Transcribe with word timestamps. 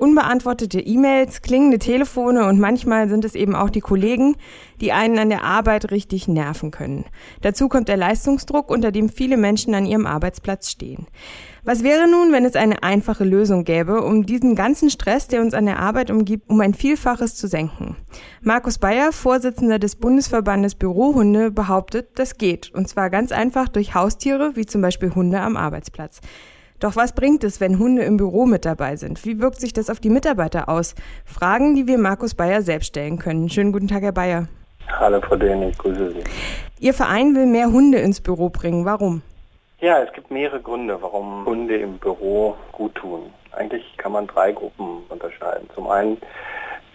Unbeantwortete 0.00 0.80
E-Mails, 0.80 1.42
klingende 1.42 1.78
Telefone 1.78 2.46
und 2.46 2.58
manchmal 2.58 3.10
sind 3.10 3.22
es 3.26 3.34
eben 3.34 3.54
auch 3.54 3.68
die 3.68 3.82
Kollegen, 3.82 4.34
die 4.80 4.92
einen 4.92 5.18
an 5.18 5.28
der 5.28 5.44
Arbeit 5.44 5.90
richtig 5.90 6.26
nerven 6.26 6.70
können. 6.70 7.04
Dazu 7.42 7.68
kommt 7.68 7.88
der 7.88 7.98
Leistungsdruck, 7.98 8.70
unter 8.70 8.92
dem 8.92 9.10
viele 9.10 9.36
Menschen 9.36 9.74
an 9.74 9.84
ihrem 9.84 10.06
Arbeitsplatz 10.06 10.70
stehen. 10.70 11.06
Was 11.64 11.82
wäre 11.82 12.10
nun, 12.10 12.32
wenn 12.32 12.46
es 12.46 12.56
eine 12.56 12.82
einfache 12.82 13.24
Lösung 13.24 13.64
gäbe, 13.64 14.00
um 14.00 14.24
diesen 14.24 14.54
ganzen 14.54 14.88
Stress, 14.88 15.28
der 15.28 15.42
uns 15.42 15.52
an 15.52 15.66
der 15.66 15.78
Arbeit 15.78 16.10
umgibt, 16.10 16.48
um 16.48 16.62
ein 16.62 16.72
Vielfaches 16.72 17.36
zu 17.36 17.46
senken? 17.46 17.96
Markus 18.40 18.78
Bayer, 18.78 19.12
Vorsitzender 19.12 19.78
des 19.78 19.96
Bundesverbandes 19.96 20.76
Bürohunde, 20.76 21.50
behauptet, 21.50 22.12
das 22.14 22.38
geht. 22.38 22.74
Und 22.74 22.88
zwar 22.88 23.10
ganz 23.10 23.32
einfach 23.32 23.68
durch 23.68 23.94
Haustiere, 23.94 24.52
wie 24.56 24.64
zum 24.64 24.80
Beispiel 24.80 25.14
Hunde 25.14 25.40
am 25.40 25.58
Arbeitsplatz. 25.58 26.22
Doch 26.80 26.96
was 26.96 27.14
bringt 27.14 27.44
es, 27.44 27.60
wenn 27.60 27.78
Hunde 27.78 28.02
im 28.02 28.16
Büro 28.16 28.46
mit 28.46 28.64
dabei 28.64 28.96
sind? 28.96 29.22
Wie 29.26 29.38
wirkt 29.38 29.60
sich 29.60 29.74
das 29.74 29.90
auf 29.90 30.00
die 30.00 30.08
Mitarbeiter 30.08 30.70
aus? 30.70 30.94
Fragen, 31.26 31.74
die 31.74 31.86
wir 31.86 31.98
Markus 31.98 32.34
Bayer 32.34 32.62
selbst 32.62 32.88
stellen 32.88 33.18
können. 33.18 33.50
Schönen 33.50 33.70
guten 33.70 33.86
Tag, 33.86 34.02
Herr 34.02 34.12
Bayer. 34.12 34.48
Hallo, 34.88 35.20
Frau 35.20 35.36
Dehn, 35.36 35.62
ich 35.62 35.76
grüße 35.76 36.12
Sie. 36.12 36.24
Ihr 36.78 36.94
Verein 36.94 37.36
will 37.36 37.44
mehr 37.44 37.66
Hunde 37.66 37.98
ins 37.98 38.22
Büro 38.22 38.48
bringen. 38.48 38.86
Warum? 38.86 39.20
Ja, 39.80 40.02
es 40.02 40.10
gibt 40.14 40.30
mehrere 40.30 40.60
Gründe, 40.60 40.96
warum 41.02 41.44
Hunde 41.44 41.76
im 41.76 41.98
Büro 41.98 42.56
gut 42.72 42.94
tun. 42.94 43.24
Eigentlich 43.52 43.84
kann 43.98 44.12
man 44.12 44.26
drei 44.26 44.52
Gruppen 44.52 45.02
unterscheiden. 45.10 45.68
Zum 45.74 45.86
einen 45.86 46.16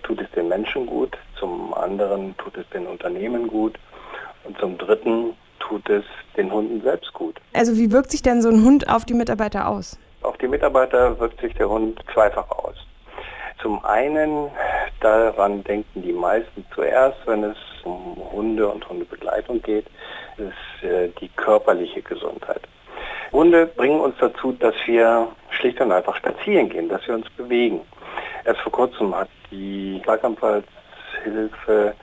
tut 0.02 0.20
es 0.20 0.31
den 0.31 0.47
Menschen 0.47 0.88
gut, 0.88 1.16
zum 1.39 1.75
anderen 1.75 2.36
tut 2.38 2.58
es 2.58 2.67
den 2.70 2.88
Unternehmen 2.88 3.47
gut 3.47 3.77
und 4.45 4.58
zum 4.58 4.80
dritten 4.80 5.36
tut 5.68 5.90
es 5.90 6.04
den 6.38 6.52
Hunden 6.52 6.82
selbst 6.82 7.14
gut. 7.14 7.40
Also 7.54 7.78
wie 7.78 7.92
wirkt 7.92 8.12
sich 8.12 8.22
denn 8.22 8.42
so 8.42 8.50
ein 8.50 8.64
Hund 8.64 8.90
auf 8.90 9.06
die 9.06 9.14
Mitarbeiter 9.14 9.68
aus? 9.68 9.98
Auf 10.22 10.38
die 10.38 10.48
Mitarbeiter 10.48 11.20
wirkt 11.20 11.40
sich 11.42 11.54
der 11.56 11.70
Hund 11.70 12.00
zweifach 12.14 12.50
aus. 12.50 12.76
Zum 13.62 13.84
einen, 13.86 14.50
daran 15.02 15.64
denken 15.64 16.02
die 16.02 16.14
meisten 16.14 16.66
zuerst, 16.73 17.17
wenn 17.26 17.44
es 17.44 17.58
um 17.84 18.16
Hunde 18.31 18.67
und 18.67 18.88
Hundebegleitung 18.88 19.62
geht, 19.62 19.86
ist 20.38 20.84
äh, 20.84 21.09
die 21.22 21.30
körperliche 21.30 22.02
Gesundheit. 22.02 22.61
Hunde 23.32 23.66
bringen 23.66 24.00
uns 24.00 24.16
dazu, 24.20 24.52
dass 24.54 24.76
wir 24.86 25.28
schlicht 25.50 25.80
und 25.82 25.92
einfach 25.92 26.16
spazieren 26.16 26.70
gehen, 26.70 26.89
dass 26.89 27.08
wir 27.08 27.16
uns 27.16 27.30
bewegen. 27.32 27.82
Erst 28.45 28.61
vor 28.61 28.72
kurzem 28.72 29.16
hat 29.16 29.30
die 29.52 30.00
Schlaganfallshilfe 30.04 31.94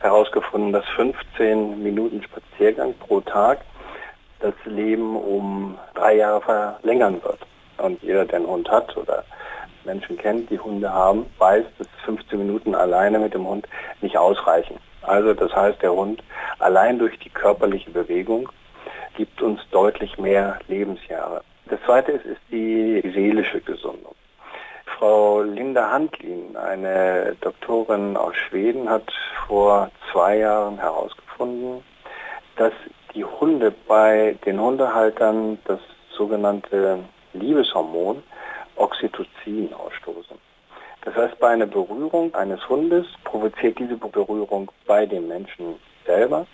herausgefunden, 0.00 0.72
dass 0.72 0.84
15 0.96 1.82
Minuten 1.82 2.22
Spaziergang 2.22 2.94
pro 2.94 3.20
Tag 3.20 3.60
das 4.40 4.54
Leben 4.64 5.16
um 5.16 5.78
drei 5.94 6.16
Jahre 6.16 6.40
verlängern 6.40 7.22
wird. 7.22 7.40
Und 7.78 8.02
jeder, 8.02 8.24
der 8.24 8.36
einen 8.36 8.46
Hund 8.46 8.70
hat 8.70 8.96
oder 8.96 9.24
Menschen 9.84 10.18
kennt, 10.18 10.50
die 10.50 10.58
Hunde 10.58 10.92
haben, 10.92 11.26
weiß, 11.38 11.64
dass 11.78 11.88
15 12.04 12.38
Minuten 12.38 12.74
alleine 12.74 13.18
mit 13.18 13.34
dem 13.34 13.46
Hund 13.46 13.66
nicht 14.00 14.16
ausreichen. 14.16 14.78
Also 15.02 15.32
das 15.32 15.54
heißt, 15.54 15.80
der 15.82 15.92
Hund 15.92 16.22
allein 16.58 16.98
durch 16.98 17.18
die 17.18 17.30
körperliche 17.30 17.90
Bewegung 17.90 18.48
gibt 19.16 19.40
uns 19.42 19.60
deutlich 19.70 20.18
mehr 20.18 20.58
Lebensjahre. 20.68 21.42
Das 21.66 21.80
zweite 21.86 22.12
ist, 22.12 22.24
ist 22.24 22.40
die 22.50 23.00
seelische 23.14 23.60
Gesundung. 23.60 24.14
Frau 24.98 25.42
Linda 25.42 25.92
Handlin, 25.92 26.56
eine 26.56 27.36
Doktorin 27.40 28.16
aus 28.16 28.34
Schweden, 28.34 28.90
hat 28.90 29.08
vor 29.46 29.92
zwei 30.10 30.38
Jahren 30.38 30.76
herausgefunden, 30.76 31.84
dass 32.56 32.72
die 33.14 33.24
Hunde 33.24 33.72
bei 33.86 34.36
den 34.44 34.60
Hundehaltern 34.60 35.58
das 35.66 35.78
sogenannte 36.10 36.98
Liebeshormon 37.32 38.24
Oxytocin 38.74 39.72
ausstoßen. 39.72 40.36
Das 41.04 41.14
heißt, 41.14 41.38
bei 41.38 41.50
einer 41.50 41.66
Berührung 41.66 42.34
eines 42.34 42.68
Hundes 42.68 43.06
provoziert 43.22 43.78
diese 43.78 43.96
Berührung 43.96 44.68
bei 44.88 45.06
dem 45.06 45.28
Menschen 45.28 45.76
selber 46.06 46.44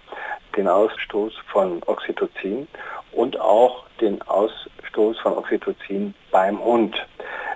den 0.54 0.68
Ausstoß 0.68 1.32
von 1.50 1.80
Oxytocin 1.86 2.68
und 3.12 3.40
auch 3.40 3.86
den 4.02 4.20
Ausstoß 4.20 5.18
von 5.20 5.32
Oxytocin 5.38 6.12
beim 6.30 6.62
Hund. 6.62 6.94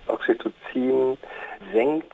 Oxytocin 0.08 1.16
senkt 1.72 2.12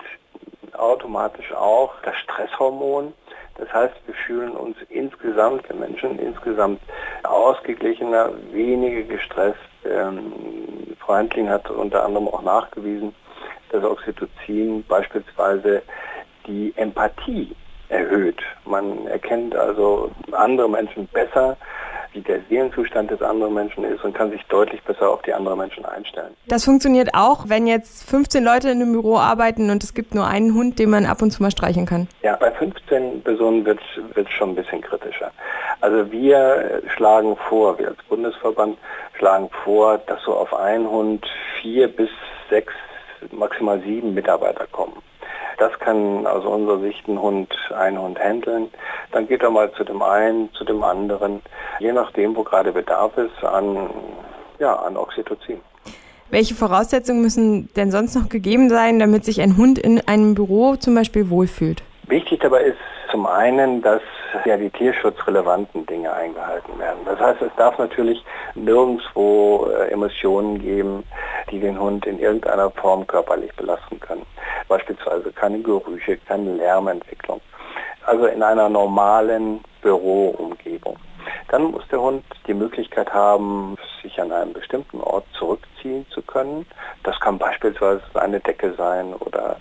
automatisch 0.73 1.53
auch 1.53 1.93
das 2.03 2.17
Stresshormon. 2.17 3.13
Das 3.57 3.73
heißt, 3.73 3.95
wir 4.07 4.15
fühlen 4.15 4.53
uns 4.53 4.77
insgesamt, 4.89 5.69
wir 5.69 5.77
Menschen 5.77 6.19
insgesamt 6.19 6.81
ausgeglichener, 7.23 8.31
weniger 8.51 9.03
gestresst. 9.03 9.59
Ähm, 9.85 10.33
Frau 10.99 11.15
Handling 11.15 11.49
hat 11.49 11.71
unter 11.71 12.05
anderem 12.05 12.29
auch 12.29 12.43
nachgewiesen, 12.43 13.15
dass 13.71 13.85
Oxytocin 13.85 14.85
beispielsweise 14.89 15.83
die 16.47 16.73
Empathie 16.77 17.55
erhöht. 17.89 18.43
Man 18.65 19.07
erkennt 19.07 19.55
also 19.55 20.11
andere 20.33 20.69
Menschen 20.69 21.07
besser, 21.09 21.57
wie 22.15 22.21
der 22.21 22.41
Seelenzustand 22.49 23.11
des 23.11 23.21
anderen 23.21 23.55
Menschen 23.55 23.85
ist 23.85 24.03
und 24.05 24.15
kann 24.15 24.31
sich 24.31 24.43
deutlich 24.45 24.83
besser 24.85 25.11
auf 25.11 25.23
die 25.23 25.33
anderen 25.33 25.59
Menschen 25.59 25.85
einstellen. 25.85 26.35
Das 26.47 26.65
funktioniert 26.65 27.11
auch, 27.13 27.49
wenn 27.49 27.67
jetzt 27.67 28.09
15 28.09 28.43
Leute 28.43 28.71
in 28.71 28.81
einem 28.81 28.93
Büro 28.93 29.19
arbeiten 29.19 29.71
und 29.71 29.83
es 29.85 29.95
gibt 29.95 30.15
nur 30.15 30.27
einen 30.27 30.55
Hund, 30.55 30.79
den 30.79 30.91
man 30.91 31.07
ab 31.07 31.21
und 31.23 31.31
zu 31.31 31.43
mal 31.43 31.51
streichen 31.51 31.87
kann. 31.87 32.09
Ja, 32.23 32.37
bei 32.37 32.51
15 32.51 33.23
Personen 33.23 33.67
wird 33.67 33.81
es 34.15 34.31
schon 34.31 34.51
ein 34.51 34.55
bisschen 34.55 34.81
kritischer. 34.81 35.31
Also 35.81 36.11
wir 36.11 36.83
schlagen 36.95 37.37
vor, 37.49 37.79
wir 37.79 37.89
als 37.89 38.03
Bundesverband 38.09 38.79
schlagen 39.19 39.51
vor, 39.65 39.99
dass 39.99 40.23
so 40.23 40.35
auf 40.35 40.55
einen 40.55 40.89
Hund 40.89 41.27
vier 41.61 41.89
bis 41.89 42.11
sechs, 42.49 42.73
maximal 43.33 43.81
sieben 43.81 44.15
Mitarbeiter 44.15 44.67
kommen. 44.71 44.95
Das 45.59 45.79
kann 45.79 46.27
aus 46.27 46.45
unserer 46.45 46.81
Sicht 46.81 47.07
ein 47.07 47.21
Hund, 47.21 47.55
ein 47.77 48.01
Hund 48.01 48.19
handeln. 48.19 48.71
Dann 49.15 49.29
geht 49.29 49.43
er 49.45 49.51
mal 49.51 49.71
zu 49.75 49.85
dem 49.85 50.03
einen, 50.03 50.53
zu 50.55 50.65
dem 50.65 50.83
anderen, 50.83 51.41
je 51.79 51.93
nachdem, 51.93 52.35
wo 52.35 52.43
gerade 52.43 52.73
Bedarf 52.73 53.17
ist, 53.17 53.45
an, 53.45 53.89
ja, 54.59 54.75
an 54.75 54.97
Oxytocin. 54.97 55.61
Welche 56.31 56.57
Voraussetzungen 56.57 57.23
müssen 57.23 57.73
denn 57.77 57.93
sonst 57.93 58.17
noch 58.17 58.29
gegeben 58.29 58.69
sein, 58.69 58.99
damit 58.99 59.25
sich 59.25 59.41
ein 59.41 59.57
Hund 59.57 59.79
in 59.79 60.01
einem 60.09 60.35
Büro 60.35 60.75
zum 60.75 60.97
Beispiel 60.97 61.31
wohlfühlt? 61.31 61.85
Wichtig 62.09 62.41
dabei 62.41 62.63
ist 62.63 62.79
zum 63.13 63.27
einen, 63.27 63.83
dass 63.83 64.03
ja 64.45 64.57
die 64.57 64.71
tierschutzrelevanten 64.71 65.87
Dinge 65.87 66.13
eingehalten 66.13 66.77
werden. 66.81 66.99
Das 67.05 67.21
heißt, 67.21 67.41
es 67.41 67.53
darf 67.57 67.79
natürlich 67.79 68.25
nirgendwo 68.57 69.69
äh, 69.71 69.93
Emotionen 69.93 70.59
geben, 70.59 71.05
die 71.53 71.61
den 71.61 71.79
Hund 71.79 72.05
in 72.05 72.19
irgendeiner 72.19 72.69
Form 72.73 73.07
körperlich 73.07 73.55
belasten 73.55 74.01
können. 74.01 74.27
Beispielsweise 74.67 75.31
keine 75.31 75.61
Gerüche, 75.61 76.19
keine 76.27 76.55
Lärmentwicklung. 76.55 77.41
Also 78.07 78.27
in 78.27 78.43
einer 78.43 78.69
normalen 78.69 79.65
Büroumgebung. 79.81 80.99
Dann 81.49 81.65
muss 81.65 81.87
der 81.89 82.01
Hund 82.01 82.25
die 82.47 82.55
Möglichkeit 82.55 83.13
haben, 83.13 83.77
sich 84.03 84.21
an 84.21 84.33
einem 84.33 84.53
bestimmten 84.53 85.01
Ort 85.01 85.25
zurückziehen 85.39 86.07
zu 86.11 86.21
können. 86.23 86.67
Das 87.03 87.19
kann 87.21 87.39
beispielsweise 87.39 88.03
eine 88.15 88.41
Decke 88.41 88.75
sein 88.77 89.15
oder 89.15 89.57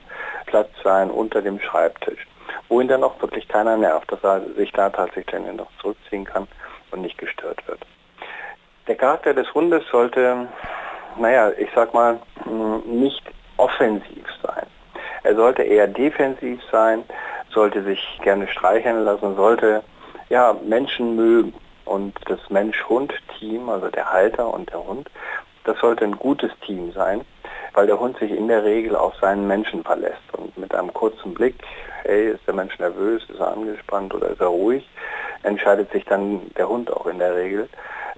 Platz 0.46 0.70
sein 0.84 1.10
unter 1.10 1.42
dem 1.42 1.60
Schreibtisch, 1.60 2.28
wo 2.68 2.82
ihn 2.82 2.88
dann 2.88 3.04
auch 3.04 3.22
wirklich 3.22 3.48
keiner 3.48 3.78
nervt, 3.78 4.12
dass 4.12 4.24
er 4.24 4.42
sich 4.56 4.72
da 4.72 4.90
tatsächlich 4.90 5.42
noch 5.54 5.70
zurückziehen 5.82 6.26
kann 6.26 6.48
und 6.92 7.02
nicht 7.02 7.18
gestört 7.18 7.66
wird. 7.68 7.80
Der 8.88 8.96
Charakter 8.96 9.34
des 9.34 9.54
Hundes 9.54 9.84
sollte, 9.92 10.48
naja, 11.18 11.52
ich 11.58 11.70
sag 11.74 11.94
mal, 11.94 12.20
nicht 12.86 13.24
offensiv 13.58 14.26
sein. 14.42 14.68
Er 15.24 15.36
sollte 15.36 15.64
eher 15.64 15.88
defensiv 15.88 16.60
sein, 16.70 17.06
sollte 17.54 17.84
sich 17.84 18.20
gerne 18.24 18.48
streicheln 18.48 19.04
lassen, 19.04 19.36
sollte 19.36 19.84
ja, 20.30 20.56
Menschen 20.64 21.16
mögen. 21.16 21.54
Und 21.86 22.14
das 22.26 22.40
Mensch-Hund-Team, 22.50 23.70
also 23.70 23.90
der 23.90 24.12
Halter 24.12 24.54
und 24.54 24.72
der 24.72 24.86
Hund, 24.86 25.10
das 25.66 25.78
sollte 25.80 26.06
ein 26.06 26.18
gutes 26.18 26.52
Team 26.66 26.92
sein, 26.94 27.22
weil 27.74 27.88
der 27.88 28.00
Hund 28.00 28.18
sich 28.20 28.32
in 28.32 28.48
der 28.48 28.64
Regel 28.64 28.96
auf 28.96 29.16
seinen 29.20 29.48
Menschen 29.48 29.84
verlässt. 29.84 30.34
Und 30.34 30.58
mit 30.58 30.74
einem 30.74 30.94
kurzen 30.94 31.34
Blick, 31.34 31.56
hey, 32.04 32.32
ist 32.32 32.46
der 32.48 32.54
Mensch 32.54 32.78
nervös, 32.80 33.24
ist 33.30 33.40
er 33.40 33.52
angespannt 33.52 34.14
oder 34.14 34.30
ist 34.30 34.42
er 34.42 34.48
ruhig, 34.48 34.88
entscheidet 35.44 35.92
sich 35.92 36.06
dann 36.06 36.42
der 36.58 36.70
Hund 36.70 36.92
auch 36.92 37.06
in 37.06 37.20
der 37.20 37.36
Regel 37.36 37.70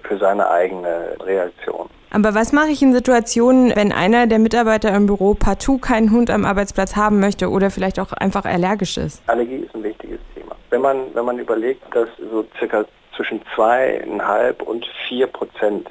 für 0.06 0.18
seine 0.18 0.48
eigene 0.50 1.16
Reaktion. 1.20 1.88
Aber 2.10 2.34
was 2.34 2.52
mache 2.52 2.68
ich 2.68 2.80
in 2.82 2.92
Situationen, 2.94 3.74
wenn 3.76 3.92
einer 3.92 4.26
der 4.26 4.38
Mitarbeiter 4.38 4.94
im 4.94 5.06
Büro 5.06 5.34
partout 5.34 5.78
keinen 5.78 6.12
Hund 6.12 6.30
am 6.30 6.44
Arbeitsplatz 6.44 6.96
haben 6.96 7.20
möchte 7.20 7.50
oder 7.50 7.70
vielleicht 7.70 7.98
auch 8.00 8.12
einfach 8.12 8.44
allergisch 8.44 8.96
ist? 8.96 9.22
Allergie 9.28 9.56
ist 9.56 9.74
ein 9.74 9.82
wichtiges 9.82 10.20
Thema. 10.34 10.56
Wenn 10.70 10.80
man, 10.80 11.14
wenn 11.14 11.24
man 11.24 11.38
überlegt, 11.38 11.82
dass 11.94 12.08
so 12.30 12.46
circa 12.58 12.84
zwischen 13.14 13.40
zweieinhalb 13.54 14.62
und 14.62 14.86
vier 15.08 15.26
Prozent 15.26 15.90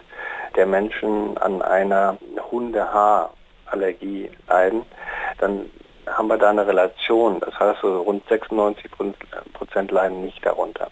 der 0.55 0.65
Menschen 0.65 1.37
an 1.39 1.61
einer 1.61 2.17
Hundehaarallergie 2.51 4.29
leiden, 4.47 4.83
dann 5.39 5.69
haben 6.07 6.27
wir 6.27 6.37
da 6.37 6.49
eine 6.49 6.65
Relation. 6.65 7.39
Das 7.41 7.59
heißt, 7.59 7.81
so 7.81 8.01
rund 8.01 8.27
96 8.29 8.89
Prozent 9.53 9.91
leiden 9.91 10.23
nicht 10.23 10.45
darunter. 10.45 10.87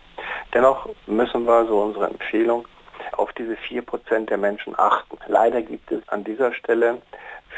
Dennoch 0.53 0.89
müssen 1.07 1.45
wir, 1.45 1.65
so 1.65 1.81
unsere 1.81 2.07
Empfehlung, 2.07 2.67
diese 3.37 3.55
4% 3.55 4.25
der 4.25 4.37
Menschen 4.37 4.73
achten. 4.77 5.17
Leider 5.27 5.61
gibt 5.61 5.91
es 5.91 6.07
an 6.09 6.23
dieser 6.23 6.53
Stelle 6.53 7.01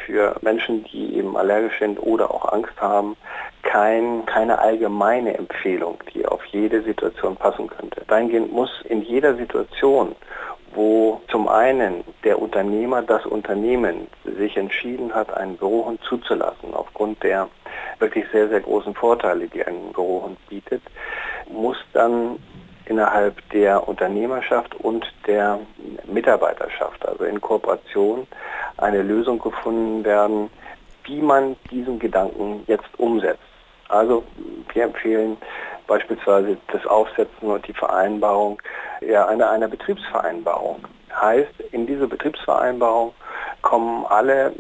für 0.05 0.35
Menschen, 0.41 0.83
die 0.85 1.17
eben 1.17 1.37
allergisch 1.37 1.79
sind 1.79 1.99
oder 1.99 2.31
auch 2.31 2.51
Angst 2.51 2.79
haben, 2.79 3.15
kein, 3.63 4.25
keine 4.25 4.59
allgemeine 4.59 5.37
Empfehlung, 5.37 5.97
die 6.13 6.25
auf 6.25 6.45
jede 6.45 6.81
Situation 6.83 7.35
passen 7.35 7.67
könnte. 7.67 8.03
Dahingehend 8.07 8.51
muss 8.51 8.69
in 8.87 9.01
jeder 9.01 9.35
Situation, 9.35 10.15
wo 10.73 11.21
zum 11.29 11.47
einen 11.47 12.03
der 12.23 12.39
Unternehmer, 12.39 13.01
das 13.01 13.25
Unternehmen 13.25 14.07
sich 14.25 14.57
entschieden 14.57 15.13
hat, 15.15 15.33
einen 15.33 15.57
Bürohund 15.57 16.01
zuzulassen, 16.03 16.73
aufgrund 16.73 17.23
der 17.23 17.47
wirklich 17.99 18.25
sehr, 18.31 18.49
sehr 18.49 18.59
großen 18.59 18.93
Vorteile, 18.93 19.47
die 19.47 19.65
ein 19.65 19.93
Bürohund 19.93 20.37
bietet, 20.49 20.81
muss 21.49 21.77
dann 21.93 22.37
innerhalb 22.87 23.47
der 23.49 23.87
Unternehmerschaft 23.87 24.75
und 24.75 25.05
der 25.27 25.59
Mitarbeiterschaft, 26.05 27.07
also 27.07 27.23
in 27.23 27.41
Kooperation, 27.41 28.27
eine 28.77 29.01
Lösung 29.01 29.39
gefunden 29.39 30.03
werden, 30.03 30.49
wie 31.05 31.21
man 31.21 31.55
diesen 31.71 31.99
Gedanken 31.99 32.63
jetzt 32.67 32.89
umsetzt. 32.97 33.39
Also 33.89 34.23
wir 34.73 34.83
empfehlen 34.83 35.37
beispielsweise 35.87 36.57
das 36.71 36.85
Aufsetzen 36.87 37.51
und 37.51 37.67
die 37.67 37.73
Vereinbarung 37.73 38.61
ja, 39.01 39.27
einer, 39.27 39.49
einer 39.51 39.67
Betriebsvereinbarung. 39.67 40.83
Heißt, 41.13 41.59
in 41.71 41.85
diese 41.85 42.07
Betriebsvereinbarung 42.07 43.13
kommen 43.61 44.05
alle 44.07 44.53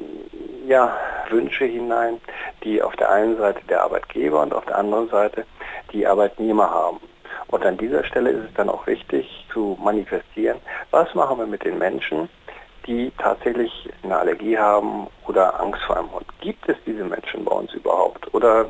ja, 0.67 0.95
Wünsche 1.29 1.65
hinein, 1.65 2.19
die 2.63 2.81
auf 2.81 2.95
der 2.95 3.11
einen 3.11 3.37
Seite 3.37 3.61
der 3.67 3.83
Arbeitgeber 3.83 4.41
und 4.41 4.53
auf 4.53 4.65
der 4.65 4.77
anderen 4.77 5.09
Seite 5.09 5.45
die 5.91 6.05
Arbeitnehmer 6.05 6.69
haben. 6.69 6.99
Und 7.55 7.65
an 7.65 7.77
dieser 7.77 8.03
Stelle 8.03 8.31
ist 8.31 8.49
es 8.49 8.53
dann 8.55 8.67
auch 8.67 8.85
wichtig 8.85 9.47
zu 9.53 9.77
manifestieren, 9.81 10.59
was 10.91 11.15
machen 11.15 11.37
wir 11.37 11.47
mit 11.47 11.63
den 11.63 11.77
Menschen, 11.77 12.27
die 12.85 13.13
tatsächlich 13.17 13.71
eine 14.03 14.17
Allergie 14.17 14.57
haben 14.57 15.07
oder 15.25 15.57
Angst 15.61 15.81
vor 15.83 15.95
einem 15.95 16.11
Hund. 16.11 16.25
Gibt 16.41 16.67
es 16.67 16.75
diese 16.85 17.05
Menschen 17.05 17.45
bei 17.45 17.51
uns 17.53 17.73
überhaupt? 17.73 18.33
Oder 18.33 18.65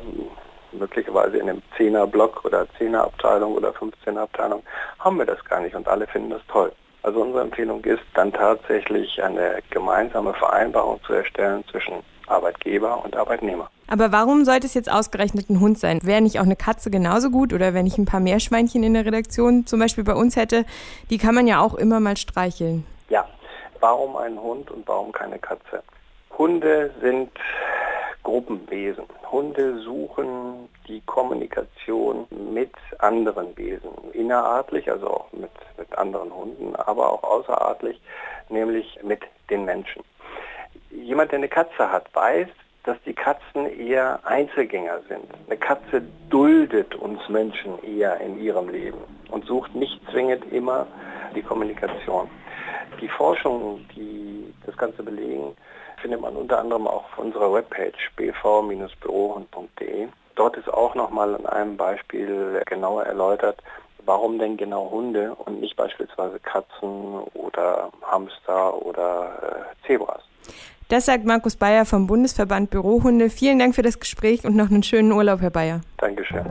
möglicherweise 0.70 1.38
in 1.38 1.50
einem 1.50 1.62
10er 1.76 2.06
Block 2.06 2.44
oder 2.44 2.64
10er 2.78 3.00
Abteilung 3.00 3.56
oder 3.56 3.70
15er 3.70 4.18
Abteilung 4.20 4.62
haben 5.00 5.18
wir 5.18 5.26
das 5.26 5.44
gar 5.46 5.62
nicht 5.62 5.74
und 5.74 5.88
alle 5.88 6.06
finden 6.06 6.30
das 6.30 6.46
toll. 6.46 6.70
Also 7.02 7.22
unsere 7.22 7.42
Empfehlung 7.42 7.82
ist 7.82 8.04
dann 8.14 8.32
tatsächlich 8.32 9.20
eine 9.20 9.64
gemeinsame 9.70 10.32
Vereinbarung 10.32 11.02
zu 11.02 11.12
erstellen 11.12 11.64
zwischen 11.72 12.04
Arbeitgeber 12.28 13.04
und 13.04 13.16
Arbeitnehmer. 13.16 13.68
Aber 13.88 14.10
warum 14.10 14.44
sollte 14.44 14.66
es 14.66 14.74
jetzt 14.74 14.90
ausgerechnet 14.90 15.48
ein 15.48 15.60
Hund 15.60 15.78
sein? 15.78 16.00
Wäre 16.02 16.20
nicht 16.20 16.38
auch 16.40 16.44
eine 16.44 16.56
Katze 16.56 16.90
genauso 16.90 17.30
gut? 17.30 17.52
Oder 17.52 17.72
wenn 17.72 17.86
ich 17.86 17.98
ein 17.98 18.04
paar 18.04 18.20
Meerschweinchen 18.20 18.82
in 18.82 18.94
der 18.94 19.06
Redaktion 19.06 19.66
zum 19.66 19.78
Beispiel 19.78 20.04
bei 20.04 20.14
uns 20.14 20.36
hätte, 20.36 20.64
die 21.10 21.18
kann 21.18 21.34
man 21.34 21.46
ja 21.46 21.60
auch 21.60 21.74
immer 21.74 22.00
mal 22.00 22.16
streicheln. 22.16 22.84
Ja, 23.08 23.28
warum 23.80 24.16
ein 24.16 24.40
Hund 24.40 24.70
und 24.70 24.86
warum 24.88 25.12
keine 25.12 25.38
Katze? 25.38 25.82
Hunde 26.36 26.90
sind 27.00 27.30
Gruppenwesen. 28.24 29.04
Hunde 29.30 29.78
suchen 29.80 30.68
die 30.88 31.00
Kommunikation 31.02 32.26
mit 32.52 32.72
anderen 32.98 33.56
Wesen, 33.56 33.90
innerartlich, 34.12 34.90
also 34.90 35.08
auch 35.08 35.32
mit, 35.32 35.50
mit 35.78 35.96
anderen 35.96 36.34
Hunden, 36.34 36.74
aber 36.74 37.12
auch 37.12 37.22
außerartlich, 37.22 38.00
nämlich 38.48 38.98
mit 39.02 39.22
den 39.48 39.64
Menschen. 39.64 40.02
Jemand, 40.90 41.30
der 41.30 41.38
eine 41.38 41.48
Katze 41.48 41.90
hat, 41.90 42.12
weiß, 42.14 42.48
dass 42.86 42.96
die 43.04 43.12
Katzen 43.12 43.66
eher 43.78 44.20
Einzelgänger 44.24 45.00
sind. 45.08 45.24
Eine 45.46 45.58
Katze 45.58 46.02
duldet 46.30 46.94
uns 46.94 47.28
Menschen 47.28 47.82
eher 47.82 48.20
in 48.20 48.40
ihrem 48.40 48.68
Leben 48.68 48.98
und 49.30 49.44
sucht 49.44 49.74
nicht 49.74 50.00
zwingend 50.10 50.50
immer 50.52 50.86
die 51.34 51.42
Kommunikation. 51.42 52.30
Die 53.00 53.08
Forschungen, 53.08 53.86
die 53.94 54.54
das 54.64 54.76
Ganze 54.76 55.02
belegen, 55.02 55.56
findet 56.00 56.20
man 56.20 56.36
unter 56.36 56.60
anderem 56.60 56.86
auch 56.86 57.04
auf 57.04 57.18
unserer 57.18 57.52
Webpage 57.52 58.12
bv-bürohund.de. 58.16 60.08
Dort 60.36 60.56
ist 60.56 60.72
auch 60.72 60.94
nochmal 60.94 61.34
an 61.34 61.46
einem 61.46 61.76
Beispiel 61.76 62.62
genauer 62.66 63.04
erläutert, 63.04 63.60
warum 64.06 64.38
denn 64.38 64.56
genau 64.56 64.90
Hunde 64.90 65.34
und 65.34 65.60
nicht 65.60 65.76
beispielsweise 65.76 66.38
Katzen 66.40 67.20
oder 67.34 67.90
Hamster 68.02 68.82
oder 68.84 69.66
äh, 69.82 69.86
Zebras. 69.86 70.22
Das 70.88 71.06
sagt 71.06 71.24
Markus 71.24 71.56
Bayer 71.56 71.84
vom 71.84 72.06
Bundesverband 72.06 72.70
Bürohunde. 72.70 73.28
Vielen 73.28 73.58
Dank 73.58 73.74
für 73.74 73.82
das 73.82 73.98
Gespräch 73.98 74.44
und 74.44 74.54
noch 74.54 74.70
einen 74.70 74.84
schönen 74.84 75.10
Urlaub, 75.10 75.40
Herr 75.40 75.50
Bayer. 75.50 75.80
Dankeschön. 75.98 76.46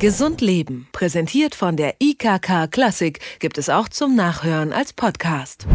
Gesund 0.00 0.40
Leben, 0.40 0.88
präsentiert 0.92 1.54
von 1.54 1.76
der 1.76 1.94
IKK 2.00 2.68
Klassik, 2.70 3.20
gibt 3.38 3.58
es 3.58 3.68
auch 3.68 3.88
zum 3.88 4.16
Nachhören 4.16 4.72
als 4.72 4.92
Podcast. 4.92 5.66